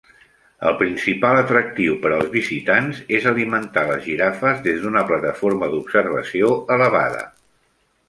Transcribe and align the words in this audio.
El 0.69 0.77
principal 0.77 1.41
atractiu 1.41 1.97
per 2.05 2.13
als 2.15 2.31
visitants 2.37 3.03
és 3.19 3.29
alimentar 3.33 3.85
les 3.93 4.03
girafes 4.09 4.67
des 4.67 4.83
d'una 4.87 5.07
plataforma 5.13 5.73
d'observació 5.77 6.55
elevada. 6.79 7.27